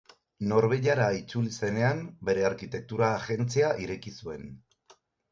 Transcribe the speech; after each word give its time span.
Norvegiara 0.51 1.09
itzuli 1.17 1.51
zenean, 1.67 1.99
bere 2.29 2.45
arkitektura 2.49 3.09
agentzia 3.17 3.69
ireki 3.83 4.15
zuen. 4.23 4.49